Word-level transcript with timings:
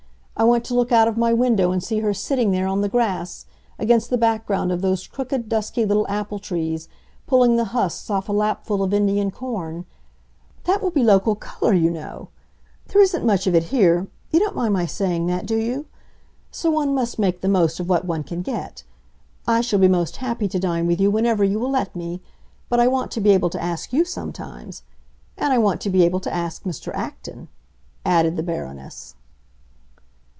I 0.37 0.43
want 0.43 0.65
to 0.65 0.73
look 0.73 0.91
out 0.91 1.07
of 1.07 1.19
my 1.19 1.33
window 1.33 1.71
and 1.71 1.83
see 1.83 1.99
her 1.99 2.15
sitting 2.15 2.49
there 2.49 2.65
on 2.65 2.81
the 2.81 2.89
grass, 2.89 3.45
against 3.77 4.09
the 4.09 4.17
background 4.17 4.71
of 4.71 4.81
those 4.81 5.05
crooked, 5.05 5.47
dusky 5.47 5.85
little 5.85 6.07
apple 6.09 6.39
trees, 6.39 6.89
pulling 7.27 7.57
the 7.57 7.65
husks 7.65 8.09
off 8.09 8.27
a 8.27 8.31
lapful 8.31 8.81
of 8.81 8.91
Indian 8.91 9.29
corn. 9.29 9.85
That 10.63 10.81
will 10.81 10.89
be 10.89 11.03
local 11.03 11.35
color, 11.35 11.73
you 11.73 11.91
know. 11.91 12.29
There 12.87 13.03
isn't 13.03 13.23
much 13.23 13.45
of 13.45 13.53
it 13.53 13.65
here—you 13.65 14.39
don't 14.39 14.55
mind 14.55 14.73
my 14.73 14.87
saying 14.87 15.27
that, 15.27 15.45
do 15.45 15.55
you?—so 15.57 16.71
one 16.71 16.95
must 16.95 17.19
make 17.19 17.41
the 17.41 17.47
most 17.47 17.79
of 17.79 17.87
what 17.87 18.05
one 18.05 18.23
can 18.23 18.41
get. 18.41 18.81
I 19.45 19.61
shall 19.61 19.77
be 19.77 19.87
most 19.87 20.17
happy 20.17 20.47
to 20.47 20.59
dine 20.59 20.87
with 20.87 20.99
you 20.99 21.11
whenever 21.11 21.43
you 21.43 21.59
will 21.59 21.69
let 21.69 21.95
me; 21.95 22.19
but 22.67 22.79
I 22.79 22.87
want 22.87 23.11
to 23.11 23.21
be 23.21 23.29
able 23.29 23.51
to 23.51 23.61
ask 23.61 23.93
you 23.93 24.05
sometimes. 24.05 24.81
And 25.37 25.53
I 25.53 25.59
want 25.59 25.81
to 25.81 25.91
be 25.91 26.03
able 26.03 26.21
to 26.21 26.33
ask 26.33 26.63
Mr. 26.63 26.91
Acton," 26.95 27.47
added 28.03 28.37
the 28.37 28.43
Baroness. 28.43 29.13